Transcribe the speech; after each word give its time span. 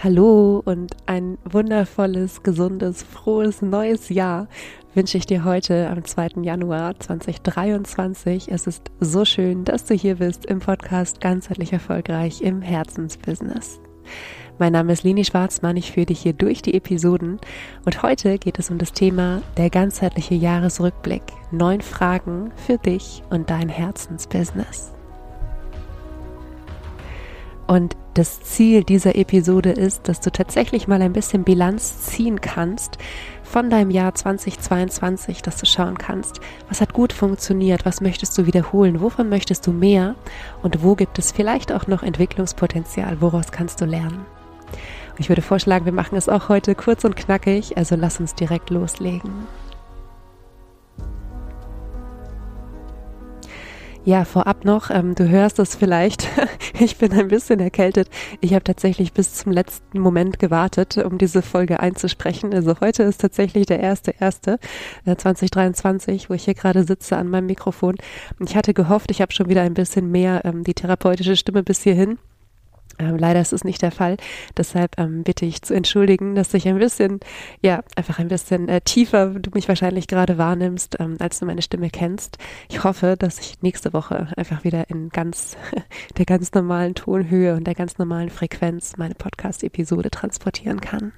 Hallo 0.00 0.62
und 0.64 0.96
ein 1.06 1.38
wundervolles, 1.44 2.44
gesundes, 2.44 3.02
frohes 3.02 3.62
neues 3.62 4.10
Jahr 4.10 4.46
wünsche 4.94 5.18
ich 5.18 5.26
dir 5.26 5.42
heute 5.42 5.90
am 5.90 6.04
2. 6.04 6.42
Januar 6.42 7.00
2023. 7.00 8.48
Es 8.48 8.68
ist 8.68 8.92
so 9.00 9.24
schön, 9.24 9.64
dass 9.64 9.86
du 9.86 9.94
hier 9.94 10.14
bist 10.18 10.46
im 10.46 10.60
Podcast 10.60 11.20
Ganzheitlich 11.20 11.72
Erfolgreich 11.72 12.42
im 12.42 12.62
Herzensbusiness. 12.62 13.80
Mein 14.60 14.72
Name 14.72 14.92
ist 14.92 15.02
Lini 15.02 15.24
Schwarzmann, 15.24 15.76
ich 15.76 15.90
führe 15.90 16.06
dich 16.06 16.20
hier 16.20 16.32
durch 16.32 16.62
die 16.62 16.74
Episoden 16.74 17.40
und 17.84 18.00
heute 18.04 18.38
geht 18.38 18.60
es 18.60 18.70
um 18.70 18.78
das 18.78 18.92
Thema 18.92 19.42
der 19.56 19.68
ganzheitliche 19.68 20.36
Jahresrückblick. 20.36 21.24
Neun 21.50 21.80
Fragen 21.80 22.52
für 22.54 22.78
dich 22.78 23.24
und 23.30 23.50
dein 23.50 23.68
Herzensbusiness. 23.68 24.92
Und 27.66 27.96
das 28.18 28.40
Ziel 28.40 28.82
dieser 28.82 29.14
Episode 29.14 29.70
ist, 29.70 30.08
dass 30.08 30.20
du 30.20 30.32
tatsächlich 30.32 30.88
mal 30.88 31.00
ein 31.02 31.12
bisschen 31.12 31.44
Bilanz 31.44 32.00
ziehen 32.00 32.40
kannst 32.40 32.98
von 33.44 33.70
deinem 33.70 33.90
Jahr 33.92 34.12
2022, 34.12 35.40
dass 35.40 35.56
du 35.58 35.66
schauen 35.66 35.98
kannst, 35.98 36.40
was 36.68 36.80
hat 36.80 36.92
gut 36.92 37.12
funktioniert, 37.12 37.86
was 37.86 38.00
möchtest 38.00 38.36
du 38.36 38.44
wiederholen, 38.46 39.00
wovon 39.00 39.28
möchtest 39.28 39.68
du 39.68 39.72
mehr 39.72 40.16
und 40.64 40.82
wo 40.82 40.96
gibt 40.96 41.20
es 41.20 41.30
vielleicht 41.30 41.70
auch 41.70 41.86
noch 41.86 42.02
Entwicklungspotenzial, 42.02 43.20
woraus 43.20 43.52
kannst 43.52 43.80
du 43.80 43.84
lernen. 43.84 44.26
Ich 45.18 45.28
würde 45.28 45.42
vorschlagen, 45.42 45.84
wir 45.84 45.92
machen 45.92 46.18
es 46.18 46.28
auch 46.28 46.48
heute 46.48 46.74
kurz 46.74 47.04
und 47.04 47.14
knackig, 47.14 47.76
also 47.76 47.94
lass 47.94 48.18
uns 48.18 48.34
direkt 48.34 48.70
loslegen. 48.70 49.30
Ja, 54.08 54.24
vorab 54.24 54.64
noch, 54.64 54.88
ähm, 54.88 55.14
du 55.14 55.28
hörst 55.28 55.58
es 55.58 55.76
vielleicht, 55.76 56.30
ich 56.80 56.96
bin 56.96 57.12
ein 57.12 57.28
bisschen 57.28 57.60
erkältet. 57.60 58.08
Ich 58.40 58.54
habe 58.54 58.64
tatsächlich 58.64 59.12
bis 59.12 59.34
zum 59.34 59.52
letzten 59.52 59.98
Moment 60.00 60.38
gewartet, 60.38 60.96
um 60.96 61.18
diese 61.18 61.42
Folge 61.42 61.80
einzusprechen. 61.80 62.54
Also 62.54 62.80
heute 62.80 63.02
ist 63.02 63.20
tatsächlich 63.20 63.66
der 63.66 63.80
erste 63.80 64.14
erste 64.18 64.58
äh, 65.04 65.14
2023, 65.14 66.30
wo 66.30 66.34
ich 66.34 66.44
hier 66.44 66.54
gerade 66.54 66.84
sitze 66.84 67.18
an 67.18 67.28
meinem 67.28 67.48
Mikrofon. 67.48 67.96
Ich 68.40 68.56
hatte 68.56 68.72
gehofft, 68.72 69.10
ich 69.10 69.20
habe 69.20 69.34
schon 69.34 69.50
wieder 69.50 69.60
ein 69.60 69.74
bisschen 69.74 70.10
mehr 70.10 70.42
ähm, 70.46 70.64
die 70.64 70.72
therapeutische 70.72 71.36
Stimme 71.36 71.62
bis 71.62 71.82
hierhin. 71.82 72.16
Ähm, 72.98 73.16
leider 73.16 73.40
ist 73.40 73.52
es 73.52 73.64
nicht 73.64 73.82
der 73.82 73.90
Fall. 73.90 74.16
Deshalb 74.56 74.98
ähm, 74.98 75.22
bitte 75.22 75.46
ich 75.46 75.62
zu 75.62 75.74
entschuldigen, 75.74 76.34
dass 76.34 76.52
ich 76.54 76.66
ein 76.68 76.78
bisschen, 76.78 77.20
ja, 77.60 77.82
einfach 77.96 78.18
ein 78.18 78.28
bisschen 78.28 78.68
äh, 78.68 78.80
tiefer 78.80 79.26
du 79.26 79.50
mich 79.54 79.68
wahrscheinlich 79.68 80.08
gerade 80.08 80.38
wahrnimmst, 80.38 80.96
ähm, 81.00 81.16
als 81.20 81.38
du 81.38 81.46
meine 81.46 81.62
Stimme 81.62 81.90
kennst. 81.90 82.38
Ich 82.68 82.84
hoffe, 82.84 83.16
dass 83.18 83.38
ich 83.38 83.62
nächste 83.62 83.92
Woche 83.92 84.28
einfach 84.36 84.64
wieder 84.64 84.90
in 84.90 85.10
ganz, 85.10 85.56
der 86.18 86.24
ganz 86.24 86.52
normalen 86.52 86.94
Tonhöhe 86.94 87.54
und 87.54 87.66
der 87.66 87.74
ganz 87.74 87.98
normalen 87.98 88.30
Frequenz 88.30 88.96
meine 88.96 89.14
Podcast-Episode 89.14 90.10
transportieren 90.10 90.80
kann. 90.80 91.12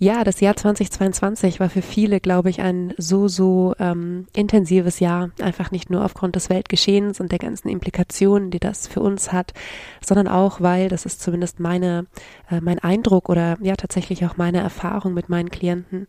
Ja, 0.00 0.22
das 0.22 0.38
Jahr 0.38 0.54
2022 0.54 1.58
war 1.58 1.68
für 1.68 1.82
viele, 1.82 2.20
glaube 2.20 2.50
ich, 2.50 2.60
ein 2.60 2.94
so, 2.98 3.26
so 3.26 3.74
ähm, 3.80 4.28
intensives 4.32 5.00
Jahr. 5.00 5.30
Einfach 5.40 5.72
nicht 5.72 5.90
nur 5.90 6.04
aufgrund 6.04 6.36
des 6.36 6.50
Weltgeschehens 6.50 7.18
und 7.18 7.32
der 7.32 7.40
ganzen 7.40 7.68
Implikationen, 7.68 8.52
die 8.52 8.60
das 8.60 8.86
für 8.86 9.00
uns 9.00 9.32
hat, 9.32 9.54
sondern 10.00 10.28
auch, 10.28 10.60
weil, 10.60 10.88
das 10.88 11.04
ist 11.04 11.20
zumindest 11.20 11.58
meine, 11.58 12.06
äh, 12.48 12.60
mein 12.60 12.78
Eindruck 12.78 13.28
oder 13.28 13.58
ja 13.60 13.74
tatsächlich 13.74 14.24
auch 14.24 14.36
meine 14.36 14.60
Erfahrung 14.60 15.14
mit 15.14 15.28
meinen 15.28 15.50
Klienten, 15.50 16.06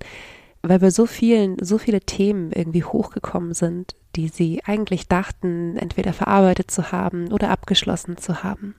weil 0.62 0.82
wir 0.82 0.92
so 0.92 1.08
vielen, 1.08 1.58
so 1.60 1.80
viele 1.80 2.02
Themen 2.02 2.52
irgendwie 2.52 2.84
hochgekommen 2.84 3.56
sind, 3.56 3.96
die 4.16 4.28
sie 4.28 4.62
eigentlich 4.66 5.08
dachten, 5.08 5.78
entweder 5.78 6.14
verarbeitet 6.14 6.70
zu 6.70 6.92
haben 6.92 7.32
oder 7.32 7.50
abgeschlossen 7.50 8.18
zu 8.18 8.44
haben. 8.44 8.76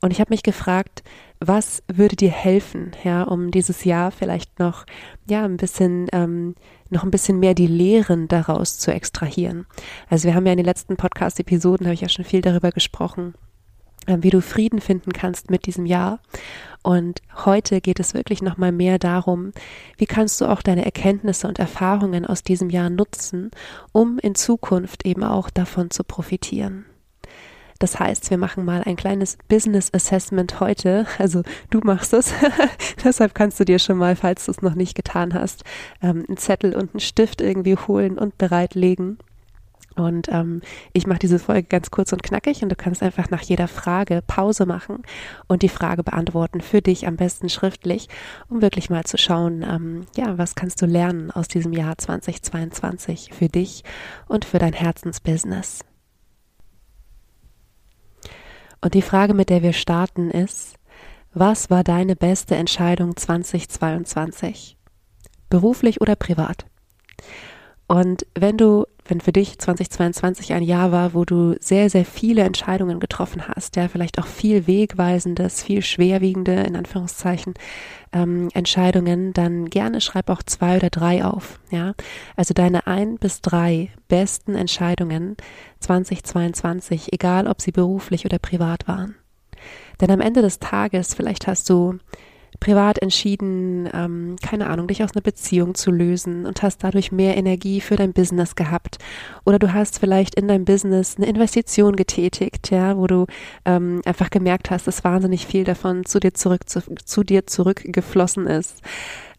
Und 0.00 0.12
ich 0.12 0.20
habe 0.20 0.32
mich 0.32 0.42
gefragt, 0.42 1.02
was 1.40 1.82
würde 1.88 2.16
dir 2.16 2.30
helfen, 2.30 2.92
ja, 3.02 3.22
um 3.22 3.50
dieses 3.50 3.84
Jahr 3.84 4.10
vielleicht 4.10 4.58
noch, 4.58 4.84
ja, 5.28 5.44
ein 5.44 5.56
bisschen, 5.56 6.06
ähm, 6.12 6.54
noch 6.90 7.02
ein 7.02 7.10
bisschen 7.10 7.40
mehr 7.40 7.54
die 7.54 7.66
Lehren 7.66 8.28
daraus 8.28 8.78
zu 8.78 8.92
extrahieren. 8.92 9.66
Also 10.08 10.28
wir 10.28 10.34
haben 10.34 10.46
ja 10.46 10.52
in 10.52 10.58
den 10.58 10.66
letzten 10.66 10.96
Podcast-Episoden, 10.96 11.86
habe 11.86 11.94
ich 11.94 12.02
ja 12.02 12.08
schon 12.08 12.24
viel 12.24 12.42
darüber 12.42 12.70
gesprochen, 12.70 13.34
äh, 14.06 14.18
wie 14.20 14.30
du 14.30 14.40
Frieden 14.40 14.80
finden 14.80 15.12
kannst 15.12 15.50
mit 15.50 15.66
diesem 15.66 15.86
Jahr. 15.86 16.20
Und 16.82 17.20
heute 17.44 17.80
geht 17.80 17.98
es 17.98 18.14
wirklich 18.14 18.42
nochmal 18.42 18.72
mehr 18.72 18.98
darum, 18.98 19.52
wie 19.96 20.06
kannst 20.06 20.40
du 20.40 20.46
auch 20.46 20.62
deine 20.62 20.84
Erkenntnisse 20.84 21.48
und 21.48 21.58
Erfahrungen 21.58 22.24
aus 22.24 22.42
diesem 22.42 22.70
Jahr 22.70 22.90
nutzen, 22.90 23.50
um 23.92 24.18
in 24.18 24.34
Zukunft 24.34 25.04
eben 25.04 25.24
auch 25.24 25.50
davon 25.50 25.90
zu 25.90 26.04
profitieren. 26.04 26.86
Das 27.78 27.98
heißt, 27.98 28.30
wir 28.30 28.38
machen 28.38 28.64
mal 28.64 28.82
ein 28.84 28.96
kleines 28.96 29.38
Business 29.48 29.92
Assessment 29.92 30.60
heute. 30.60 31.06
Also 31.18 31.42
du 31.70 31.80
machst 31.80 32.12
es. 32.12 32.32
Deshalb 33.04 33.34
kannst 33.34 33.60
du 33.60 33.64
dir 33.64 33.78
schon 33.78 33.98
mal, 33.98 34.16
falls 34.16 34.46
du 34.46 34.50
es 34.50 34.62
noch 34.62 34.74
nicht 34.74 34.94
getan 34.94 35.34
hast, 35.34 35.64
ähm, 36.02 36.24
einen 36.26 36.36
Zettel 36.36 36.74
und 36.74 36.92
einen 36.94 37.00
Stift 37.00 37.40
irgendwie 37.40 37.76
holen 37.76 38.18
und 38.18 38.38
bereitlegen. 38.38 39.18
Und 39.96 40.28
ähm, 40.30 40.60
ich 40.92 41.06
mache 41.06 41.20
diese 41.20 41.38
Folge 41.38 41.64
ganz 41.64 41.90
kurz 41.90 42.12
und 42.12 42.22
knackig 42.22 42.62
und 42.62 42.68
du 42.68 42.76
kannst 42.76 43.02
einfach 43.02 43.30
nach 43.30 43.40
jeder 43.40 43.66
Frage 43.66 44.22
Pause 44.26 44.66
machen 44.66 45.02
und 45.46 45.62
die 45.62 45.70
Frage 45.70 46.02
beantworten 46.02 46.60
für 46.60 46.82
dich 46.82 47.06
am 47.06 47.16
besten 47.16 47.48
schriftlich, 47.48 48.08
um 48.50 48.60
wirklich 48.60 48.90
mal 48.90 49.04
zu 49.04 49.16
schauen, 49.16 49.62
ähm, 49.62 50.06
ja, 50.14 50.36
was 50.36 50.54
kannst 50.54 50.82
du 50.82 50.86
lernen 50.86 51.30
aus 51.30 51.48
diesem 51.48 51.72
Jahr 51.72 51.96
2022 51.96 53.30
für 53.32 53.48
dich 53.48 53.84
und 54.28 54.44
für 54.44 54.58
dein 54.58 54.74
Herzensbusiness. 54.74 55.80
Und 58.80 58.94
die 58.94 59.02
Frage, 59.02 59.34
mit 59.34 59.50
der 59.50 59.62
wir 59.62 59.72
starten, 59.72 60.30
ist, 60.30 60.76
was 61.32 61.70
war 61.70 61.84
deine 61.84 62.16
beste 62.16 62.54
Entscheidung 62.54 63.16
2022? 63.16 64.76
Beruflich 65.50 66.00
oder 66.00 66.16
privat? 66.16 66.66
Und 67.88 68.26
wenn 68.34 68.56
du, 68.56 68.84
wenn 69.04 69.20
für 69.20 69.32
dich 69.32 69.60
2022 69.60 70.52
ein 70.52 70.64
Jahr 70.64 70.90
war, 70.90 71.14
wo 71.14 71.24
du 71.24 71.54
sehr, 71.60 71.88
sehr 71.88 72.04
viele 72.04 72.42
Entscheidungen 72.42 72.98
getroffen 72.98 73.46
hast, 73.46 73.76
ja, 73.76 73.86
vielleicht 73.86 74.18
auch 74.18 74.26
viel 74.26 74.66
Wegweisendes, 74.66 75.62
viel 75.62 75.82
schwerwiegende, 75.82 76.54
in 76.64 76.74
Anführungszeichen, 76.74 77.54
ähm, 78.12 78.48
Entscheidungen, 78.54 79.32
dann 79.32 79.70
gerne 79.70 80.00
schreib 80.00 80.30
auch 80.30 80.42
zwei 80.42 80.78
oder 80.78 80.90
drei 80.90 81.24
auf, 81.24 81.60
ja. 81.70 81.94
Also 82.34 82.54
deine 82.54 82.88
ein 82.88 83.18
bis 83.18 83.40
drei 83.40 83.90
besten 84.08 84.56
Entscheidungen 84.56 85.36
2022, 85.78 87.12
egal 87.12 87.46
ob 87.46 87.60
sie 87.60 87.72
beruflich 87.72 88.24
oder 88.24 88.40
privat 88.40 88.88
waren. 88.88 89.14
Denn 90.00 90.10
am 90.10 90.20
Ende 90.20 90.42
des 90.42 90.58
Tages, 90.58 91.14
vielleicht 91.14 91.46
hast 91.46 91.70
du 91.70 91.98
privat 92.60 92.98
entschieden, 92.98 93.88
ähm, 93.92 94.36
keine 94.42 94.68
Ahnung, 94.68 94.88
dich 94.88 95.02
aus 95.02 95.14
einer 95.14 95.22
Beziehung 95.22 95.74
zu 95.74 95.90
lösen 95.90 96.46
und 96.46 96.62
hast 96.62 96.84
dadurch 96.84 97.12
mehr 97.12 97.36
Energie 97.36 97.80
für 97.80 97.96
dein 97.96 98.12
Business 98.12 98.54
gehabt. 98.54 98.98
Oder 99.44 99.58
du 99.58 99.72
hast 99.72 99.98
vielleicht 99.98 100.34
in 100.34 100.48
deinem 100.48 100.64
Business 100.64 101.16
eine 101.16 101.26
Investition 101.26 101.96
getätigt, 101.96 102.70
ja, 102.70 102.96
wo 102.96 103.06
du 103.06 103.26
ähm, 103.64 104.00
einfach 104.04 104.30
gemerkt 104.30 104.70
hast, 104.70 104.86
dass 104.86 105.04
wahnsinnig 105.04 105.46
viel 105.46 105.64
davon 105.64 106.04
zu 106.04 106.20
dir 106.20 106.34
zurück 106.34 106.68
zu, 106.68 106.82
zu 107.04 107.22
dir 107.22 107.46
zurückgeflossen 107.46 108.46
ist. 108.46 108.82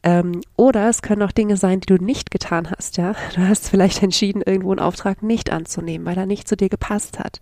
Ähm, 0.03 0.41
oder 0.55 0.89
es 0.89 1.01
können 1.01 1.23
auch 1.23 1.31
Dinge 1.31 1.57
sein, 1.57 1.79
die 1.81 1.97
du 1.97 2.03
nicht 2.03 2.31
getan 2.31 2.69
hast, 2.71 2.97
ja. 2.97 3.15
Du 3.35 3.47
hast 3.47 3.69
vielleicht 3.69 4.03
entschieden, 4.03 4.41
irgendwo 4.45 4.71
einen 4.71 4.79
Auftrag 4.79 5.23
nicht 5.23 5.51
anzunehmen, 5.51 6.05
weil 6.05 6.17
er 6.17 6.25
nicht 6.25 6.47
zu 6.47 6.55
dir 6.55 6.69
gepasst 6.69 7.19
hat 7.19 7.39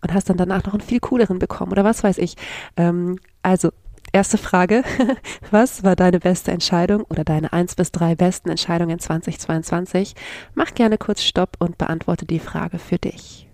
und 0.00 0.14
hast 0.14 0.30
dann 0.30 0.36
danach 0.36 0.64
noch 0.64 0.74
einen 0.74 0.80
viel 0.80 1.00
cooleren 1.00 1.38
bekommen 1.38 1.72
oder 1.72 1.84
was 1.84 2.04
weiß 2.04 2.18
ich. 2.18 2.36
Ähm, 2.76 3.18
also 3.42 3.70
Erste 4.12 4.38
Frage. 4.38 4.84
Was 5.50 5.84
war 5.84 5.96
deine 5.96 6.20
beste 6.20 6.50
Entscheidung 6.50 7.02
oder 7.02 7.24
deine 7.24 7.52
eins 7.52 7.74
bis 7.74 7.92
drei 7.92 8.14
besten 8.14 8.48
Entscheidungen 8.48 8.98
2022? 8.98 10.14
Mach 10.54 10.74
gerne 10.74 10.98
kurz 10.98 11.22
Stopp 11.22 11.56
und 11.58 11.78
beantworte 11.78 12.24
die 12.26 12.40
Frage 12.40 12.78
für 12.78 12.98
dich. 12.98 13.48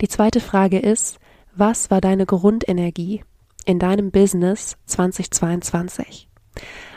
Die 0.00 0.08
zweite 0.08 0.40
Frage 0.40 0.78
ist, 0.78 1.18
was 1.54 1.90
war 1.90 2.00
deine 2.00 2.24
Grundenergie 2.24 3.22
in 3.66 3.78
deinem 3.78 4.10
Business 4.10 4.76
2022? 4.86 6.28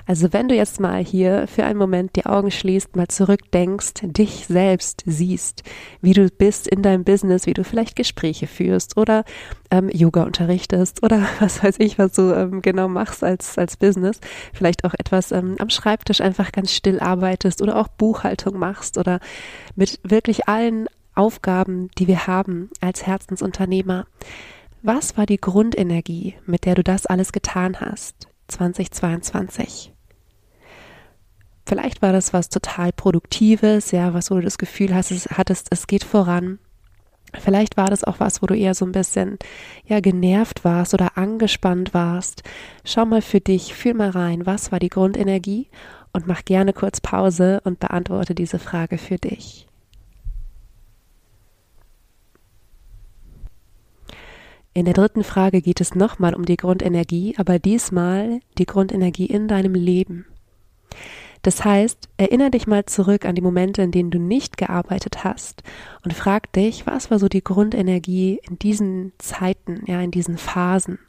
Also 0.05 0.33
wenn 0.33 0.49
du 0.49 0.55
jetzt 0.55 0.79
mal 0.79 1.03
hier 1.03 1.47
für 1.47 1.63
einen 1.63 1.79
Moment 1.79 2.15
die 2.15 2.25
Augen 2.25 2.51
schließt, 2.51 2.95
mal 2.95 3.07
zurückdenkst, 3.07 3.93
dich 4.03 4.47
selbst 4.47 5.03
siehst, 5.05 5.63
wie 6.01 6.13
du 6.13 6.27
bist 6.29 6.67
in 6.67 6.81
deinem 6.81 7.05
Business, 7.05 7.45
wie 7.45 7.53
du 7.53 7.63
vielleicht 7.63 7.95
Gespräche 7.95 8.47
führst 8.47 8.97
oder 8.97 9.23
ähm, 9.71 9.89
Yoga 9.89 10.23
unterrichtest 10.23 11.03
oder 11.03 11.25
was 11.39 11.63
weiß 11.63 11.75
ich, 11.79 11.97
was 11.97 12.13
du 12.13 12.33
ähm, 12.33 12.61
genau 12.61 12.89
machst 12.89 13.23
als, 13.23 13.57
als 13.57 13.77
Business, 13.77 14.19
vielleicht 14.53 14.83
auch 14.83 14.93
etwas 14.93 15.31
ähm, 15.31 15.55
am 15.59 15.69
Schreibtisch 15.69 16.19
einfach 16.19 16.51
ganz 16.51 16.71
still 16.71 16.99
arbeitest 16.99 17.61
oder 17.61 17.77
auch 17.77 17.87
Buchhaltung 17.87 18.59
machst 18.59 18.97
oder 18.97 19.19
mit 19.75 19.99
wirklich 20.03 20.49
allen 20.49 20.87
Aufgaben, 21.15 21.89
die 21.97 22.07
wir 22.07 22.27
haben 22.27 22.69
als 22.81 23.05
Herzensunternehmer. 23.05 24.05
Was 24.81 25.15
war 25.15 25.25
die 25.25 25.39
Grundenergie, 25.39 26.35
mit 26.45 26.65
der 26.65 26.75
du 26.75 26.83
das 26.83 27.05
alles 27.05 27.31
getan 27.31 27.79
hast? 27.79 28.27
2022. 28.49 29.92
Vielleicht 31.65 32.01
war 32.01 32.11
das 32.11 32.33
was 32.33 32.49
total 32.49 32.91
Produktives, 32.91 33.91
ja, 33.91 34.13
was 34.13 34.29
wo 34.29 34.35
du 34.35 34.41
das 34.41 34.57
Gefühl 34.57 34.93
hast, 34.93 35.11
es, 35.11 35.27
hattest, 35.27 35.67
es 35.71 35.87
geht 35.87 36.03
voran. 36.03 36.59
Vielleicht 37.39 37.77
war 37.77 37.89
das 37.89 38.03
auch 38.03 38.19
was, 38.19 38.41
wo 38.41 38.45
du 38.45 38.55
eher 38.55 38.75
so 38.75 38.85
ein 38.85 38.91
bisschen 38.91 39.39
ja 39.85 39.99
genervt 40.01 40.63
warst 40.65 40.93
oder 40.93 41.17
angespannt 41.17 41.93
warst. 41.93 42.43
Schau 42.85 43.05
mal 43.05 43.21
für 43.21 43.39
dich, 43.39 43.73
fühl 43.73 43.93
mal 43.93 44.09
rein, 44.09 44.45
was 44.45 44.71
war 44.71 44.79
die 44.79 44.89
Grundenergie 44.89 45.67
und 46.11 46.27
mach 46.27 46.45
gerne 46.45 46.73
kurz 46.73 47.01
Pause 47.01 47.61
und 47.63 47.79
beantworte 47.79 48.35
diese 48.35 48.59
Frage 48.59 48.97
für 48.97 49.15
dich. 49.15 49.67
In 54.75 54.85
der 54.85 54.93
dritten 54.93 55.23
Frage 55.23 55.61
geht 55.61 55.81
es 55.81 55.93
nochmal 55.93 56.33
um 56.33 56.45
die 56.45 56.57
Grundenergie, 56.57 57.35
aber 57.37 57.59
diesmal 57.59 58.39
die 58.57 58.65
Grundenergie 58.65 59.27
in 59.27 59.47
deinem 59.47 59.75
Leben. 59.75 60.25
Das 61.43 61.65
heißt, 61.65 62.09
erinnere 62.15 62.51
dich 62.51 62.67
mal 62.67 62.85
zurück 62.85 63.25
an 63.25 63.35
die 63.35 63.41
Momente, 63.41 63.81
in 63.81 63.91
denen 63.91 64.11
du 64.11 64.17
nicht 64.17 64.57
gearbeitet 64.57 65.25
hast 65.25 65.61
und 66.03 66.13
frag 66.13 66.51
dich, 66.53 66.87
was 66.87 67.11
war 67.11 67.19
so 67.19 67.27
die 67.27 67.43
Grundenergie 67.43 68.39
in 68.49 68.57
diesen 68.57 69.11
Zeiten, 69.17 69.83
ja, 69.85 70.01
in 70.01 70.09
diesen 70.09 70.37
Phasen. 70.37 70.99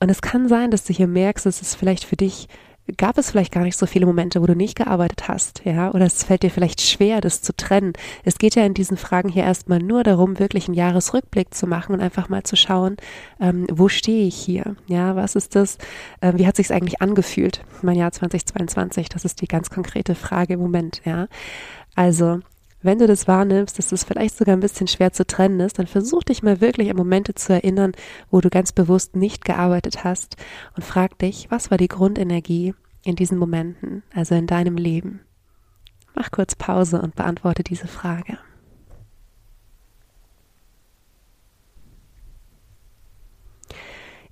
Und 0.00 0.10
es 0.10 0.22
kann 0.22 0.48
sein, 0.48 0.70
dass 0.70 0.84
du 0.84 0.92
hier 0.92 1.08
merkst, 1.08 1.44
dass 1.44 1.60
es 1.60 1.74
vielleicht 1.74 2.04
für 2.04 2.16
dich 2.16 2.48
gab 2.96 3.16
es 3.16 3.30
vielleicht 3.30 3.52
gar 3.52 3.62
nicht 3.62 3.78
so 3.78 3.86
viele 3.86 4.06
Momente, 4.06 4.42
wo 4.42 4.46
du 4.46 4.54
nicht 4.54 4.76
gearbeitet 4.76 5.28
hast, 5.28 5.62
ja, 5.64 5.90
oder 5.92 6.04
es 6.04 6.24
fällt 6.24 6.42
dir 6.42 6.50
vielleicht 6.50 6.82
schwer, 6.82 7.20
das 7.20 7.40
zu 7.40 7.54
trennen. 7.56 7.94
Es 8.24 8.38
geht 8.38 8.54
ja 8.54 8.64
in 8.64 8.74
diesen 8.74 8.96
Fragen 8.96 9.28
hier 9.28 9.44
erstmal 9.44 9.78
nur 9.78 10.02
darum, 10.02 10.38
wirklich 10.38 10.68
einen 10.68 10.74
Jahresrückblick 10.74 11.54
zu 11.54 11.66
machen 11.66 11.94
und 11.94 12.00
einfach 12.00 12.28
mal 12.28 12.42
zu 12.42 12.56
schauen, 12.56 12.96
ähm, 13.40 13.66
wo 13.70 13.88
stehe 13.88 14.26
ich 14.26 14.36
hier, 14.36 14.76
ja, 14.86 15.16
was 15.16 15.34
ist 15.34 15.54
das, 15.56 15.78
äh, 16.20 16.32
wie 16.36 16.46
hat 16.46 16.56
sich's 16.56 16.70
eigentlich 16.70 17.00
angefühlt, 17.00 17.62
mein 17.82 17.96
Jahr 17.96 18.12
2022, 18.12 19.08
das 19.08 19.24
ist 19.24 19.40
die 19.40 19.48
ganz 19.48 19.70
konkrete 19.70 20.14
Frage 20.14 20.54
im 20.54 20.60
Moment, 20.60 21.00
ja. 21.04 21.28
Also, 21.94 22.40
wenn 22.84 22.98
du 22.98 23.06
das 23.06 23.26
wahrnimmst, 23.26 23.78
dass 23.78 23.88
das 23.88 24.04
vielleicht 24.04 24.36
sogar 24.36 24.54
ein 24.54 24.60
bisschen 24.60 24.86
schwer 24.86 25.12
zu 25.12 25.26
trennen 25.26 25.60
ist, 25.60 25.78
dann 25.78 25.86
versuch 25.86 26.22
dich 26.22 26.42
mal 26.42 26.60
wirklich 26.60 26.90
an 26.90 26.96
Momente 26.96 27.34
zu 27.34 27.54
erinnern, 27.54 27.92
wo 28.30 28.40
du 28.42 28.50
ganz 28.50 28.72
bewusst 28.72 29.16
nicht 29.16 29.44
gearbeitet 29.44 30.04
hast 30.04 30.36
und 30.76 30.84
frag 30.84 31.18
dich, 31.18 31.50
was 31.50 31.70
war 31.70 31.78
die 31.78 31.88
Grundenergie 31.88 32.74
in 33.02 33.16
diesen 33.16 33.38
Momenten, 33.38 34.02
also 34.14 34.34
in 34.34 34.46
deinem 34.46 34.76
Leben? 34.76 35.20
Mach 36.14 36.30
kurz 36.30 36.54
Pause 36.54 37.00
und 37.00 37.16
beantworte 37.16 37.64
diese 37.64 37.88
Frage. 37.88 38.38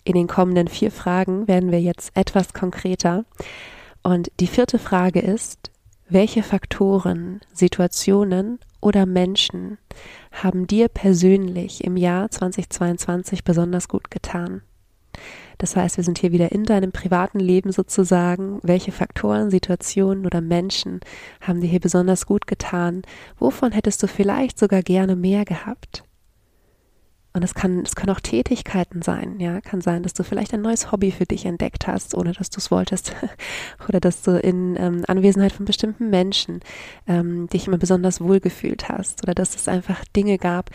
In 0.04 0.14
den 0.14 0.26
kommenden 0.26 0.68
vier 0.68 0.90
Fragen 0.90 1.48
werden 1.48 1.70
wir 1.70 1.80
jetzt 1.80 2.10
etwas 2.14 2.52
konkreter. 2.52 3.24
Und 4.02 4.30
die 4.40 4.46
vierte 4.46 4.78
Frage 4.78 5.20
ist, 5.20 5.71
welche 6.12 6.42
Faktoren, 6.42 7.40
Situationen 7.52 8.58
oder 8.80 9.06
Menschen 9.06 9.78
haben 10.32 10.66
dir 10.66 10.88
persönlich 10.88 11.84
im 11.84 11.96
Jahr 11.96 12.30
2022 12.30 13.44
besonders 13.44 13.88
gut 13.88 14.10
getan? 14.10 14.62
Das 15.58 15.76
heißt, 15.76 15.96
wir 15.96 16.04
sind 16.04 16.18
hier 16.18 16.32
wieder 16.32 16.50
in 16.52 16.64
deinem 16.64 16.90
privaten 16.90 17.38
Leben 17.38 17.70
sozusagen. 17.70 18.58
Welche 18.62 18.90
Faktoren, 18.92 19.50
Situationen 19.50 20.26
oder 20.26 20.40
Menschen 20.40 21.00
haben 21.40 21.60
dir 21.60 21.68
hier 21.68 21.80
besonders 21.80 22.26
gut 22.26 22.46
getan? 22.46 23.02
Wovon 23.38 23.72
hättest 23.72 24.02
du 24.02 24.08
vielleicht 24.08 24.58
sogar 24.58 24.82
gerne 24.82 25.14
mehr 25.14 25.44
gehabt? 25.44 26.04
Und 27.34 27.42
es 27.42 27.54
kann, 27.54 27.82
es 27.84 27.94
können 27.94 28.10
auch 28.10 28.20
Tätigkeiten 28.20 29.00
sein, 29.00 29.40
ja. 29.40 29.60
Kann 29.60 29.80
sein, 29.80 30.02
dass 30.02 30.12
du 30.12 30.22
vielleicht 30.22 30.52
ein 30.52 30.60
neues 30.60 30.92
Hobby 30.92 31.12
für 31.12 31.24
dich 31.24 31.46
entdeckt 31.46 31.86
hast, 31.86 32.14
ohne 32.14 32.32
dass 32.32 32.50
du 32.50 32.58
es 32.58 32.70
wolltest. 32.70 33.14
Oder 33.88 34.00
dass 34.00 34.22
du 34.22 34.38
in 34.38 34.76
ähm, 34.78 35.04
Anwesenheit 35.08 35.52
von 35.52 35.64
bestimmten 35.64 36.10
Menschen 36.10 36.60
ähm, 37.06 37.48
dich 37.48 37.66
immer 37.66 37.78
besonders 37.78 38.20
wohlgefühlt 38.20 38.88
hast. 38.88 39.22
Oder 39.22 39.34
dass 39.34 39.54
es 39.54 39.66
einfach 39.66 40.04
Dinge 40.14 40.36
gab, 40.36 40.70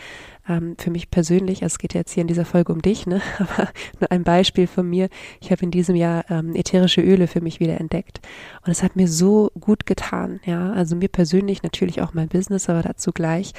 ähm, 0.48 0.74
für 0.78 0.90
mich 0.90 1.10
persönlich, 1.10 1.62
also 1.62 1.74
es 1.74 1.78
geht 1.78 1.94
jetzt 1.94 2.12
hier 2.12 2.22
in 2.22 2.26
dieser 2.28 2.44
Folge 2.44 2.72
um 2.72 2.82
dich, 2.82 3.06
ne? 3.06 3.20
Aber 3.38 3.68
nur 4.00 4.10
ein 4.10 4.24
Beispiel 4.24 4.66
von 4.66 4.88
mir. 4.88 5.08
Ich 5.40 5.52
habe 5.52 5.62
in 5.62 5.70
diesem 5.70 5.94
Jahr 5.94 6.24
ähm, 6.30 6.56
ätherische 6.56 7.02
Öle 7.02 7.26
für 7.28 7.40
mich 7.40 7.60
wieder 7.60 7.78
entdeckt. 7.78 8.20
Und 8.64 8.72
es 8.72 8.82
hat 8.82 8.96
mir 8.96 9.08
so 9.08 9.50
gut 9.60 9.86
getan, 9.86 10.40
ja. 10.44 10.72
Also 10.72 10.96
mir 10.96 11.08
persönlich 11.08 11.62
natürlich 11.62 12.00
auch 12.00 12.14
mein 12.14 12.28
Business, 12.28 12.68
aber 12.68 12.82
dazu 12.82 13.12
gleich. 13.12 13.52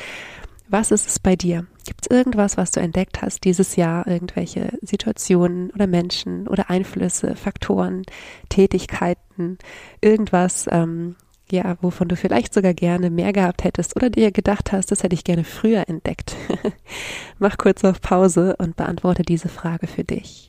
Was 0.71 0.92
ist 0.92 1.07
es 1.07 1.18
bei 1.18 1.36
dir? 1.36 1.66
Gibt 1.83 2.01
es 2.04 2.16
irgendwas, 2.16 2.56
was 2.56 2.69
du 2.69 2.80
entdeckt 2.80 3.24
hast 3.24 3.44
dieses 3.44 3.75
Jahr? 3.75 4.06
Irgendwelche 4.06 4.77
Situationen 4.83 5.71
oder 5.71 5.88
Menschen 5.88 6.48
oder 6.48 6.69
Einflüsse, 6.69 7.36
Faktoren, 7.36 8.04
Tätigkeiten, 8.50 9.57
irgendwas, 10.00 10.68
ähm, 10.69 11.16
ja, 11.50 11.75
wovon 11.81 12.07
du 12.07 12.16
vielleicht 12.16 12.54
sogar 12.54 12.75
gerne 12.75 13.10
mehr 13.10 13.33
gehabt 13.33 13.63
hättest 13.63 13.95
oder 13.95 14.12
dir 14.12 14.31
gedacht 14.31 14.71
hast, 14.71 14.92
das 14.92 15.01
hätte 15.01 15.16
ich 15.16 15.24
gerne 15.24 15.44
früher 15.44 15.89
entdeckt. 15.89 16.36
Mach 17.39 17.57
kurz 17.57 17.83
auf 17.83 18.00
Pause 18.00 18.56
und 18.57 18.75
beantworte 18.75 19.24
diese 19.24 19.50
Frage 19.50 19.88
für 19.88 20.04
dich. 20.04 20.49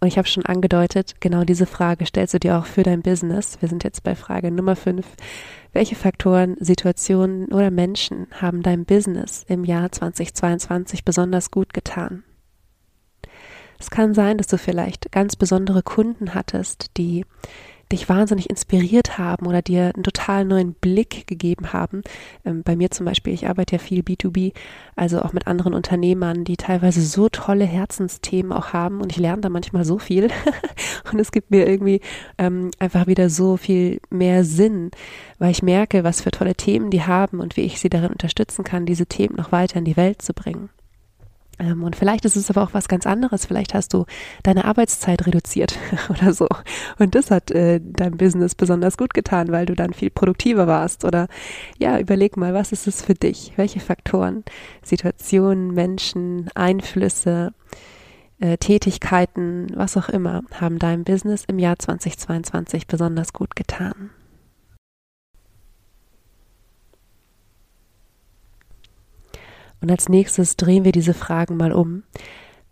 Und 0.00 0.06
ich 0.08 0.16
habe 0.16 0.28
schon 0.28 0.46
angedeutet, 0.46 1.16
genau 1.20 1.44
diese 1.44 1.66
Frage 1.66 2.06
stellst 2.06 2.34
du 2.34 2.38
dir 2.38 2.58
auch 2.58 2.66
für 2.66 2.84
dein 2.84 3.02
Business. 3.02 3.58
Wir 3.60 3.68
sind 3.68 3.82
jetzt 3.82 4.04
bei 4.04 4.14
Frage 4.14 4.50
Nummer 4.50 4.76
5. 4.76 5.04
Welche 5.72 5.96
Faktoren, 5.96 6.56
Situationen 6.60 7.46
oder 7.46 7.70
Menschen 7.70 8.28
haben 8.32 8.62
dein 8.62 8.84
Business 8.84 9.44
im 9.48 9.64
Jahr 9.64 9.90
2022 9.90 11.04
besonders 11.04 11.50
gut 11.50 11.74
getan? 11.74 12.22
Es 13.80 13.90
kann 13.90 14.14
sein, 14.14 14.38
dass 14.38 14.46
du 14.48 14.58
vielleicht 14.58 15.10
ganz 15.12 15.36
besondere 15.36 15.82
Kunden 15.82 16.34
hattest, 16.34 16.96
die 16.96 17.24
dich 17.92 18.08
wahnsinnig 18.08 18.50
inspiriert 18.50 19.18
haben 19.18 19.46
oder 19.46 19.62
dir 19.62 19.92
einen 19.94 20.02
total 20.02 20.44
neuen 20.44 20.74
Blick 20.74 21.26
gegeben 21.26 21.72
haben. 21.72 22.02
Ähm, 22.44 22.62
bei 22.62 22.76
mir 22.76 22.90
zum 22.90 23.06
Beispiel, 23.06 23.32
ich 23.32 23.48
arbeite 23.48 23.76
ja 23.76 23.78
viel 23.78 24.02
B2B, 24.02 24.52
also 24.96 25.22
auch 25.22 25.32
mit 25.32 25.46
anderen 25.46 25.74
Unternehmern, 25.74 26.44
die 26.44 26.56
teilweise 26.56 27.00
so 27.02 27.28
tolle 27.28 27.64
Herzensthemen 27.64 28.52
auch 28.52 28.72
haben 28.72 29.00
und 29.00 29.12
ich 29.12 29.18
lerne 29.18 29.42
da 29.42 29.48
manchmal 29.48 29.84
so 29.84 29.98
viel 29.98 30.28
und 31.12 31.18
es 31.18 31.32
gibt 31.32 31.50
mir 31.50 31.66
irgendwie 31.66 32.00
ähm, 32.36 32.70
einfach 32.78 33.06
wieder 33.06 33.30
so 33.30 33.56
viel 33.56 34.00
mehr 34.10 34.44
Sinn, 34.44 34.90
weil 35.38 35.50
ich 35.50 35.62
merke, 35.62 36.04
was 36.04 36.20
für 36.20 36.30
tolle 36.30 36.54
Themen 36.54 36.90
die 36.90 37.02
haben 37.02 37.40
und 37.40 37.56
wie 37.56 37.62
ich 37.62 37.80
sie 37.80 37.90
darin 37.90 38.10
unterstützen 38.10 38.64
kann, 38.64 38.86
diese 38.86 39.06
Themen 39.06 39.36
noch 39.36 39.52
weiter 39.52 39.78
in 39.78 39.84
die 39.84 39.96
Welt 39.96 40.22
zu 40.22 40.34
bringen. 40.34 40.68
Ähm, 41.58 41.82
und 41.82 41.96
vielleicht 41.96 42.24
ist 42.24 42.36
es 42.36 42.50
aber 42.50 42.62
auch 42.62 42.74
was 42.74 42.88
ganz 42.88 43.06
anderes. 43.06 43.46
Vielleicht 43.46 43.74
hast 43.74 43.94
du 43.94 44.06
deine 44.42 44.64
Arbeitszeit 44.64 45.26
reduziert 45.26 45.78
oder 46.08 46.32
so. 46.32 46.48
Und 46.98 47.14
das 47.14 47.30
hat 47.30 47.50
äh, 47.50 47.80
deinem 47.82 48.16
Business 48.16 48.54
besonders 48.54 48.96
gut 48.96 49.14
getan, 49.14 49.48
weil 49.48 49.66
du 49.66 49.74
dann 49.74 49.92
viel 49.92 50.10
produktiver 50.10 50.66
warst. 50.66 51.04
Oder 51.04 51.28
ja, 51.78 51.98
überleg 51.98 52.36
mal, 52.36 52.54
was 52.54 52.72
ist 52.72 52.86
es 52.86 53.02
für 53.02 53.14
dich? 53.14 53.52
Welche 53.56 53.80
Faktoren, 53.80 54.44
Situationen, 54.82 55.74
Menschen, 55.74 56.48
Einflüsse, 56.54 57.52
äh, 58.40 58.56
Tätigkeiten, 58.56 59.66
was 59.74 59.96
auch 59.96 60.08
immer, 60.08 60.42
haben 60.54 60.78
deinem 60.78 61.04
Business 61.04 61.44
im 61.46 61.58
Jahr 61.58 61.78
2022 61.78 62.86
besonders 62.86 63.32
gut 63.32 63.56
getan? 63.56 64.10
Und 69.80 69.90
als 69.90 70.08
nächstes 70.08 70.56
drehen 70.56 70.84
wir 70.84 70.92
diese 70.92 71.14
Fragen 71.14 71.56
mal 71.56 71.72
um. 71.72 72.02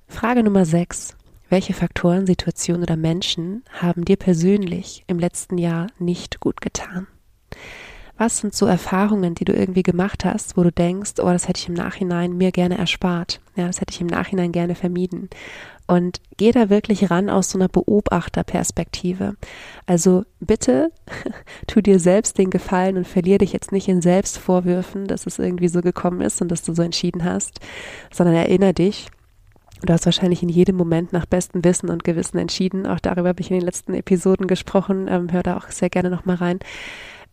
Frage 0.08 0.42
Nummer 0.42 0.64
6. 0.64 1.16
Welche 1.48 1.75
Faktoren, 1.75 2.26
Situationen 2.26 2.82
oder 2.82 2.96
Menschen 2.96 3.62
haben 3.70 4.04
dir 4.04 4.16
persönlich 4.16 5.04
im 5.06 5.18
letzten 5.18 5.58
Jahr 5.58 5.86
nicht 5.98 6.40
gut 6.40 6.60
getan? 6.60 7.06
Was 8.18 8.38
sind 8.38 8.54
so 8.54 8.66
Erfahrungen, 8.66 9.34
die 9.34 9.44
du 9.44 9.52
irgendwie 9.52 9.82
gemacht 9.82 10.25
hast, 10.25 10.56
wo 10.56 10.62
du 10.62 10.72
denkst, 10.72 11.14
oh, 11.18 11.26
das 11.26 11.48
hätte 11.48 11.60
ich 11.60 11.68
im 11.68 11.75
Nachhinein 11.75 12.36
mir 12.36 12.50
gerne 12.50 12.78
erspart. 12.78 13.40
Ja, 13.56 13.66
das 13.66 13.80
hätte 13.80 13.92
ich 13.92 14.00
im 14.00 14.06
Nachhinein 14.06 14.52
gerne 14.52 14.75
vermieden. 14.75 15.28
Und 15.87 16.21
geh 16.37 16.50
da 16.50 16.69
wirklich 16.69 17.11
ran 17.11 17.31
aus 17.31 17.50
so 17.50 17.59
einer 17.59 17.69
Beobachterperspektive. 17.69 19.37
Also 19.87 20.25
bitte 20.40 20.90
tu 21.66 21.81
dir 21.81 22.00
selbst 22.00 22.38
den 22.38 22.50
Gefallen 22.50 22.97
und 22.97 23.07
verlier 23.07 23.38
dich 23.38 23.52
jetzt 23.52 23.73
nicht 23.73 23.88
in 23.88 24.02
Selbstvorwürfen, 24.02 25.07
dass 25.07 25.26
es 25.26 25.38
irgendwie 25.38 25.69
so 25.69 25.81
gekommen 25.81 26.21
ist 26.21 26.43
und 26.43 26.49
dass 26.49 26.62
du 26.62 26.75
so 26.75 26.83
entschieden 26.83 27.25
hast, 27.25 27.61
sondern 28.12 28.35
erinnere 28.35 28.75
dich, 28.75 29.09
Du 29.83 29.93
hast 29.93 30.07
wahrscheinlich 30.07 30.43
in 30.43 30.49
jedem 30.49 30.75
Moment 30.75 31.12
nach 31.12 31.26
bestem 31.26 31.62
Wissen 31.62 31.90
und 31.90 32.02
Gewissen 32.02 32.38
entschieden. 32.38 32.87
Auch 32.87 32.99
darüber 32.99 33.28
habe 33.28 33.43
ich 33.43 33.50
in 33.50 33.59
den 33.59 33.64
letzten 33.66 33.93
Episoden 33.93 34.47
gesprochen. 34.47 35.07
Ähm, 35.07 35.31
hör 35.31 35.43
da 35.43 35.59
auch 35.59 35.69
sehr 35.69 35.90
gerne 35.90 36.09
nochmal 36.09 36.37
rein 36.37 36.61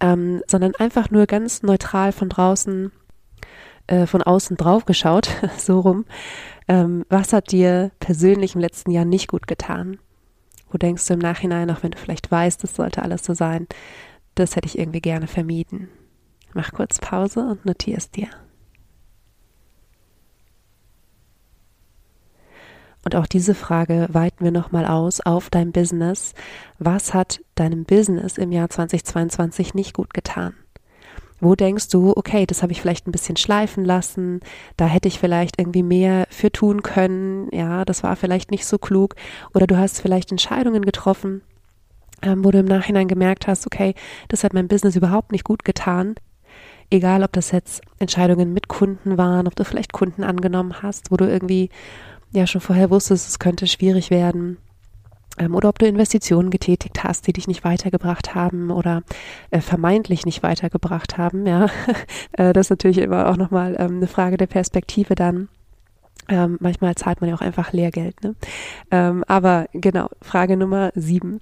ähm, 0.04 0.44
sondern 0.48 0.76
einfach 0.76 1.10
nur 1.10 1.26
ganz 1.26 1.64
neutral 1.64 2.12
von 2.12 2.28
draußen, 2.28 2.92
äh, 3.88 4.06
von 4.06 4.22
außen 4.22 4.58
drauf 4.58 4.86
geschaut, 4.86 5.30
so 5.58 5.80
rum. 5.80 6.06
Ähm, 6.68 7.06
was 7.10 7.34
hat 7.34 7.52
dir 7.52 7.92
persönlich 8.00 8.56
im 8.56 8.62
letzten 8.62 8.92
Jahr 8.92 9.06
nicht 9.06 9.28
gut 9.28 9.48
getan? 9.48 10.00
Wo 10.70 10.78
denkst 10.78 11.06
du 11.08 11.14
im 11.14 11.20
Nachhinein, 11.20 11.70
auch 11.70 11.84
wenn 11.84 11.92
du 11.92 11.98
vielleicht 11.98 12.32
weißt, 12.32 12.64
das 12.64 12.76
sollte 12.76 13.04
alles 13.04 13.24
so 13.24 13.34
sein, 13.34 13.68
das 14.36 14.56
hätte 14.56 14.68
ich 14.68 14.80
irgendwie 14.80 15.02
gerne 15.02 15.28
vermieden. 15.28 15.90
Mach 16.54 16.72
kurz 16.72 17.00
Pause 17.00 17.42
und 17.42 17.66
notier 17.66 17.98
es 17.98 18.10
dir. 18.10 18.30
Und 23.06 23.16
auch 23.16 23.28
diese 23.28 23.54
Frage 23.54 24.08
weiten 24.12 24.44
wir 24.44 24.52
nochmal 24.52 24.86
aus 24.86 25.20
auf 25.20 25.50
dein 25.50 25.72
Business. 25.72 26.34
Was 26.80 27.14
hat 27.14 27.42
deinem 27.56 27.84
Business 27.84 28.38
im 28.38 28.52
Jahr 28.52 28.70
2022 28.70 29.74
nicht 29.74 29.94
gut 29.94 30.14
getan? 30.14 30.56
Wo 31.44 31.56
denkst 31.56 31.90
du, 31.90 32.14
okay, 32.16 32.46
das 32.46 32.64
habe 32.64 32.72
ich 32.72 32.80
vielleicht 32.80 33.06
ein 33.06 33.12
bisschen 33.12 33.36
schleifen 33.36 33.84
lassen, 33.84 34.40
da 34.78 34.86
hätte 34.86 35.10
ich 35.10 35.20
vielleicht 35.20 35.60
irgendwie 35.60 35.84
mehr 35.84 36.26
für 36.30 36.54
tun 36.54 36.84
können, 36.84 37.50
ja, 37.52 37.84
das 37.84 38.02
war 38.02 38.16
vielleicht 38.16 38.50
nicht 38.50 38.66
so 38.66 38.78
klug. 38.78 39.16
Oder 39.54 39.68
du 39.68 39.78
hast 39.78 40.02
vielleicht 40.02 40.32
Entscheidungen 40.32 40.84
getroffen, 40.84 41.42
ähm, 42.22 42.46
wo 42.46 42.52
du 42.52 42.60
im 42.60 42.66
Nachhinein 42.66 43.10
gemerkt 43.10 43.48
hast, 43.48 43.68
okay, 43.68 43.94
das 44.30 44.46
hat 44.46 44.54
mein 44.54 44.70
Business 44.70 44.96
überhaupt 44.96 45.34
nicht 45.34 45.44
gut 45.44 45.66
getan. 45.66 46.16
Egal, 46.90 47.24
ob 47.24 47.34
das 47.34 47.52
jetzt 47.52 47.82
Entscheidungen 48.00 48.54
mit 48.54 48.70
Kunden 48.70 49.18
waren, 49.18 49.46
ob 49.46 49.56
du 49.58 49.66
vielleicht 49.66 49.92
Kunden 49.92 50.24
angenommen 50.24 50.82
hast, 50.82 51.12
wo 51.12 51.18
du 51.18 51.30
irgendwie 51.30 51.70
ja 52.32 52.48
schon 52.48 52.62
vorher 52.62 52.90
wusstest, 52.90 53.28
es 53.28 53.40
könnte 53.40 53.68
schwierig 53.68 54.12
werden 54.12 54.60
ähm, 55.38 55.56
oder 55.56 55.70
ob 55.70 55.80
du 55.80 55.88
Investitionen 55.88 56.50
getätigt 56.50 57.04
hast, 57.04 57.28
die 57.28 57.34
dich 57.34 57.48
nicht 57.48 57.64
weitergebracht 57.64 58.36
haben 58.36 58.72
oder 58.72 59.04
äh, 59.52 59.62
vermeintlich 59.62 60.26
nicht 60.26 60.44
weitergebracht 60.44 61.18
haben. 61.18 61.46
Ja, 61.46 61.68
äh, 62.34 62.54
das 62.54 62.68
ist 62.68 62.72
natürlich 62.72 63.00
immer 63.00 63.30
auch 63.30 63.38
nochmal 63.38 63.76
ähm, 63.80 63.98
eine 63.98 64.08
Frage 64.08 64.38
der 64.38 64.48
Perspektive 64.48 65.16
dann. 65.16 65.50
Ähm, 66.30 66.58
manchmal 66.62 66.96
zahlt 66.96 67.20
man 67.20 67.30
ja 67.30 67.36
auch 67.36 67.42
einfach 67.42 67.74
Lehrgeld. 67.74 68.24
Ne? 68.24 68.36
Ähm, 68.92 69.26
aber 69.28 69.68
genau, 69.74 70.10
Frage 70.22 70.56
Nummer 70.56 70.92
sieben. 70.96 71.42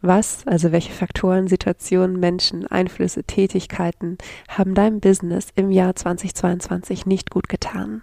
Was, 0.00 0.46
also 0.46 0.72
welche 0.72 0.92
Faktoren, 0.92 1.48
Situationen, 1.48 2.18
Menschen, 2.18 2.66
Einflüsse, 2.66 3.24
Tätigkeiten 3.24 4.16
haben 4.48 4.74
deinem 4.74 5.00
Business 5.00 5.48
im 5.54 5.70
Jahr 5.70 5.94
2022 5.94 7.04
nicht 7.04 7.30
gut 7.30 7.48
getan? 7.50 8.00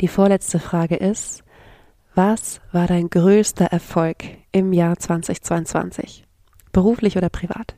Die 0.00 0.08
vorletzte 0.08 0.60
Frage 0.60 0.96
ist, 0.96 1.42
was 2.16 2.62
war 2.72 2.86
dein 2.86 3.10
größter 3.10 3.66
Erfolg 3.66 4.16
im 4.50 4.72
Jahr 4.72 4.98
2022? 4.98 6.24
Beruflich 6.72 7.18
oder 7.18 7.28
privat? 7.28 7.76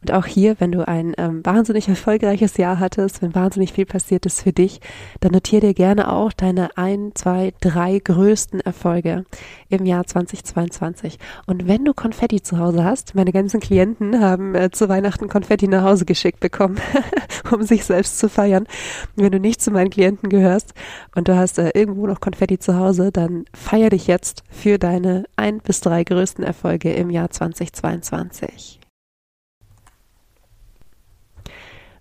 Und 0.00 0.12
auch 0.12 0.26
hier, 0.26 0.56
wenn 0.60 0.70
du 0.70 0.86
ein 0.86 1.14
ähm, 1.18 1.44
wahnsinnig 1.44 1.88
erfolgreiches 1.88 2.56
Jahr 2.56 2.78
hattest, 2.78 3.20
wenn 3.20 3.34
wahnsinnig 3.34 3.72
viel 3.72 3.86
passiert 3.86 4.26
ist 4.26 4.42
für 4.42 4.52
dich, 4.52 4.80
dann 5.20 5.32
notiere 5.32 5.68
dir 5.68 5.74
gerne 5.74 6.12
auch 6.12 6.32
deine 6.32 6.76
ein, 6.76 7.12
zwei, 7.14 7.52
drei 7.60 7.98
größten 7.98 8.60
Erfolge 8.60 9.24
im 9.68 9.86
Jahr 9.86 10.06
2022. 10.06 11.18
Und 11.46 11.66
wenn 11.66 11.84
du 11.84 11.94
Konfetti 11.94 12.42
zu 12.42 12.58
Hause 12.58 12.84
hast, 12.84 13.16
meine 13.16 13.32
ganzen 13.32 13.58
Klienten 13.58 14.20
haben 14.20 14.54
äh, 14.54 14.70
zu 14.70 14.88
Weihnachten 14.88 15.28
Konfetti 15.28 15.66
nach 15.66 15.82
Hause 15.82 16.04
geschickt 16.04 16.38
bekommen, 16.38 16.76
um 17.50 17.62
sich 17.62 17.84
selbst 17.84 18.20
zu 18.20 18.28
feiern. 18.28 18.66
Wenn 19.16 19.32
du 19.32 19.40
nicht 19.40 19.60
zu 19.60 19.72
meinen 19.72 19.90
Klienten 19.90 20.28
gehörst 20.28 20.74
und 21.16 21.26
du 21.26 21.36
hast 21.36 21.58
äh, 21.58 21.70
irgendwo 21.74 22.06
noch 22.06 22.20
Konfetti 22.20 22.60
zu 22.60 22.76
Hause, 22.76 23.10
dann 23.10 23.46
feier 23.52 23.90
dich 23.90 24.06
jetzt 24.06 24.44
für 24.48 24.78
deine 24.78 25.24
ein 25.34 25.58
bis 25.58 25.80
drei 25.80 26.04
größten 26.04 26.44
Erfolge 26.44 26.92
im 26.92 27.10
Jahr 27.10 27.30
2022. 27.30 28.77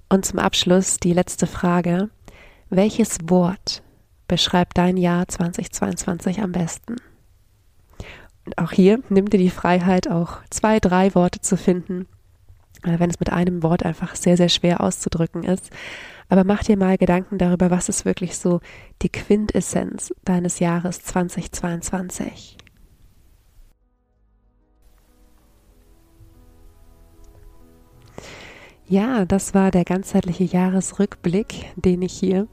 Und 0.09 0.25
zum 0.25 0.39
Abschluss 0.39 0.97
die 0.97 1.13
letzte 1.13 1.47
Frage. 1.47 2.09
Welches 2.69 3.17
Wort 3.23 3.83
beschreibt 4.27 4.77
dein 4.77 4.97
Jahr 4.97 5.27
2022 5.27 6.41
am 6.41 6.51
besten? 6.51 6.95
Und 8.45 8.57
auch 8.57 8.71
hier 8.71 9.01
nimm 9.09 9.29
dir 9.29 9.37
die 9.37 9.49
Freiheit, 9.49 10.09
auch 10.09 10.39
zwei, 10.49 10.79
drei 10.79 11.13
Worte 11.15 11.41
zu 11.41 11.57
finden, 11.57 12.07
äh, 12.83 12.99
wenn 12.99 13.09
es 13.09 13.19
mit 13.19 13.31
einem 13.31 13.63
Wort 13.63 13.83
einfach 13.83 14.15
sehr, 14.15 14.37
sehr 14.37 14.49
schwer 14.49 14.79
auszudrücken 14.79 15.43
ist. 15.43 15.69
Aber 16.29 16.45
mach 16.45 16.63
dir 16.63 16.77
mal 16.77 16.97
Gedanken 16.97 17.37
darüber, 17.37 17.69
was 17.69 17.89
ist 17.89 18.05
wirklich 18.05 18.37
so 18.37 18.61
die 19.01 19.09
Quintessenz 19.09 20.13
deines 20.23 20.59
Jahres 20.59 21.01
2022. 21.03 22.57
Ja, 28.89 29.25
das 29.25 29.53
war 29.53 29.69
der 29.69 29.83
ganzheitliche 29.83 30.45
Jahresrückblick, 30.45 31.65
den 31.75 32.01
ich 32.01 32.13
hier 32.13 32.47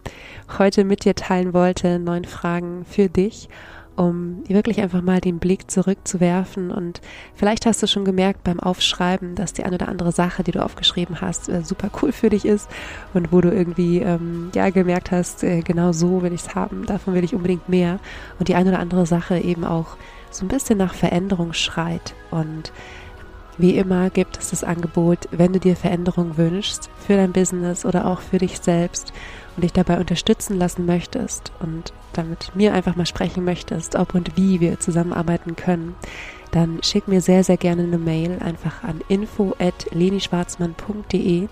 heute 0.59 0.83
mit 0.83 1.05
dir 1.05 1.15
teilen 1.15 1.55
wollte. 1.55 2.01
Neun 2.01 2.25
Fragen 2.25 2.85
für 2.85 3.09
dich, 3.09 3.49
um 3.95 4.43
wirklich 4.49 4.81
einfach 4.81 5.01
mal 5.01 5.21
den 5.21 5.39
Blick 5.39 5.71
zurückzuwerfen. 5.71 6.73
Und 6.73 7.01
vielleicht 7.37 7.67
hast 7.67 7.85
du 7.85 7.87
schon 7.87 8.05
gemerkt 8.05 8.43
beim 8.43 8.59
Aufschreiben, 8.59 9.37
dass 9.37 9.53
die 9.53 9.63
eine 9.63 9.77
oder 9.77 9.87
andere 9.87 10.11
Sache, 10.11 10.43
die 10.43 10.51
du 10.51 10.65
aufgeschrieben 10.65 11.21
hast, 11.21 11.49
äh, 11.49 11.63
super 11.63 11.89
cool 12.03 12.11
für 12.11 12.31
dich 12.31 12.45
ist 12.45 12.69
und 13.13 13.31
wo 13.31 13.41
du 13.41 13.53
irgendwie 13.53 14.01
ähm, 14.01 14.51
ja 14.57 14.71
gemerkt 14.71 15.13
hast, 15.13 15.45
äh, 15.45 15.61
genau 15.61 15.93
so 15.93 16.23
will 16.23 16.33
ich 16.33 16.41
es 16.41 16.57
haben, 16.57 16.85
davon 16.85 17.15
will 17.15 17.23
ich 17.23 17.37
unbedingt 17.37 17.69
mehr. 17.69 18.01
Und 18.41 18.49
die 18.49 18.57
eine 18.57 18.71
oder 18.71 18.81
andere 18.81 19.07
Sache 19.07 19.39
eben 19.39 19.63
auch 19.65 19.97
so 20.33 20.45
ein 20.45 20.49
bisschen 20.49 20.79
nach 20.79 20.95
Veränderung 20.95 21.53
schreit 21.53 22.13
und 22.33 22.73
wie 23.57 23.77
immer 23.77 24.11
gibt 24.11 24.37
es 24.39 24.51
das 24.51 24.65
Angebot, 24.65 25.29
wenn 25.31 25.53
du 25.53 25.61
dir 25.61 25.77
Veränderung 25.77 26.37
wünschst 26.37 26.91
für 27.07 27.15
dein 27.17 27.31
Business 27.33 27.85
oder 27.85 28.07
auch 28.07 28.21
für 28.21 28.39
dich 28.39 28.59
selbst 28.59 29.13
und 29.57 29.63
dich 29.63 29.73
dabei 29.73 30.01
unterstützen 30.01 30.59
lassen 30.59 30.87
möchtest 30.87 31.53
und 31.61 31.93
damit 32.13 32.51
mir 32.55 32.75
einfach 32.75 32.97
mal 32.97 33.07
sprechen 33.07 33.45
möchtest, 33.45 33.95
ob 33.95 34.13
und 34.15 34.37
wie 34.37 34.59
wir 34.61 34.81
zusammenarbeiten 34.81 35.55
können, 35.57 35.95
dann 36.51 36.83
schick 36.83 37.07
mir 37.09 37.21
sehr, 37.21 37.45
sehr 37.45 37.57
gerne 37.57 37.83
eine 37.83 37.99
Mail 37.99 38.39
einfach 38.41 38.85
an 38.85 39.01
info.lenischwarzmann.de. 39.09 41.49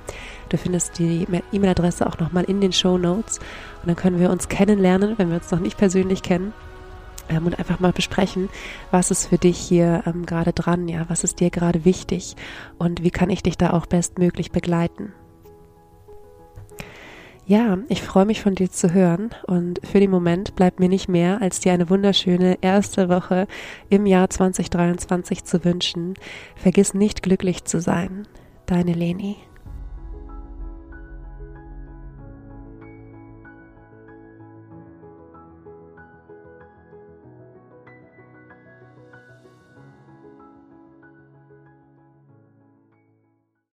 Du 0.49 0.57
findest 0.57 0.99
die 0.99 1.27
E-Mail-Adresse 1.53 2.07
auch 2.07 2.19
nochmal 2.19 2.45
in 2.45 2.61
den 2.61 2.73
Show 2.73 2.99
Notes 2.99 3.39
und 3.83 3.89
dann 3.89 3.97
können 3.97 4.21
wir 4.21 4.31
uns 4.31 4.49
kennenlernen, 4.49 5.15
wenn 5.19 5.29
wir 5.29 5.37
uns 5.37 5.51
noch 5.51 5.61
nicht 5.61 5.79
persönlich 5.79 6.23
kennen 6.23 6.53
ähm, 7.33 7.47
und 7.47 7.59
einfach 7.59 7.81
mal 7.81 7.93
besprechen, 7.93 8.49
was 8.91 9.11
ist 9.11 9.27
für 9.27 9.39
dich 9.39 9.59
hier 9.59 10.03
ähm, 10.07 10.27
gerade 10.27 10.53
dran, 10.53 10.89
ja, 10.89 11.05
was 11.09 11.25
ist 11.25 11.41
dir 11.41 11.51
gerade 11.51 11.85
wichtig 11.85 12.37
und 12.79 13.03
wie 13.03 13.11
kann 13.11 13.31
ich 13.31 13.43
dich 13.43 13.59
da 13.59 13.73
auch 13.73 13.87
bestmöglich 13.87 14.53
begleiten. 14.53 15.13
Ja, 17.45 17.79
ich 17.89 18.03
freue 18.03 18.25
mich 18.25 18.41
von 18.41 18.55
dir 18.55 18.71
zu 18.71 18.95
hören 18.95 19.31
und 19.47 19.81
für 19.85 19.99
den 19.99 20.11
Moment 20.13 20.55
bleibt 20.55 20.79
mir 20.79 20.89
nicht 20.89 21.09
mehr, 21.09 21.43
als 21.43 21.59
dir 21.59 21.73
eine 21.73 21.91
wunderschöne 21.91 22.59
erste 22.61 23.09
Woche 23.09 23.49
im 23.91 24.07
Jahr 24.07 24.31
2023 24.31 25.45
zu 25.45 25.65
wünschen. 25.65 26.15
Vergiss 26.55 26.95
nicht 26.95 27.23
glücklich 27.23 27.65
zu 27.65 27.81
sein. 27.81 28.29
Deine 28.67 28.93
Leni. 28.93 29.37